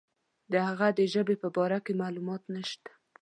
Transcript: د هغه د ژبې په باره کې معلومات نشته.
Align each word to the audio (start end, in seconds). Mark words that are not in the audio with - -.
د 0.51 0.53
هغه 0.67 0.87
د 0.97 0.99
ژبې 1.13 1.35
په 1.43 1.47
باره 1.55 1.79
کې 1.85 1.93
معلومات 2.01 2.43
نشته. 2.55 2.89